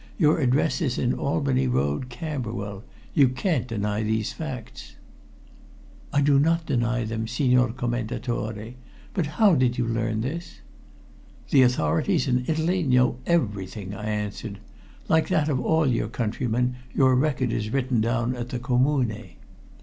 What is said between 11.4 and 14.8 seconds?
"The authorities in Italy know everything," I answered.